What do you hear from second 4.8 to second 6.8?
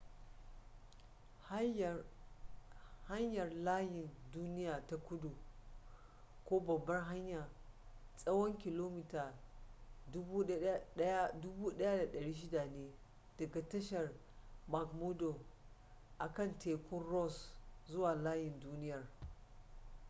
na kudu ko